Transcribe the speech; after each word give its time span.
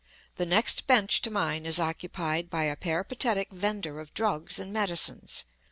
The 0.37 0.47
next 0.47 0.87
bench 0.87 1.21
to 1.21 1.29
mine 1.29 1.63
is 1.67 1.79
occupied 1.79 2.49
by 2.49 2.63
a 2.63 2.75
peripatetic 2.75 3.51
vender 3.51 3.99
of 3.99 4.15
drugs 4.15 4.57
and 4.57 4.73
medicines. 4.73 5.43